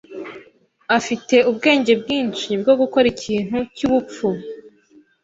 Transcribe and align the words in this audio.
afite 0.97 1.35
ubwenge 1.49 1.93
bwinshi 2.01 2.49
bwo 2.61 2.73
gukora 2.81 3.05
ikintu 3.13 3.57
cyubupfu. 3.75 4.27